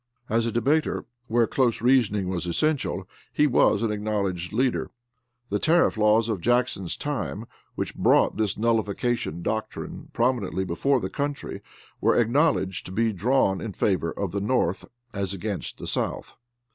[0.29, 4.89] As a debater, where close reasoning was essential, he was an acknowledged leader.
[5.51, 11.61] The tariff laws of Jackson's time which brought this nullification doctrine prominently before the country
[12.01, 16.35] were acknowledged to be drawn in favor of the North, as against the South.